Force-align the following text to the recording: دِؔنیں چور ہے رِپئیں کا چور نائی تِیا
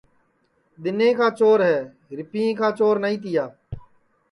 دِؔنیں 0.81 1.13
چور 1.39 1.59
ہے 1.69 1.77
رِپئیں 2.17 2.53
کا 2.59 2.67
چور 2.77 2.95
نائی 3.03 3.17
تِیا 3.23 3.45